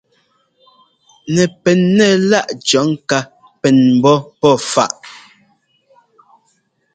Nɛpɛn 1.33 1.79
nɛ 1.97 2.07
láꞌ 2.29 2.59
cɔ̌ 2.69 2.83
ŋká 2.91 3.19
pɛn 3.61 3.77
ḿbɔ́ 3.99 4.17
pɔ́ 4.39 4.55
faꞌ. 4.71 4.91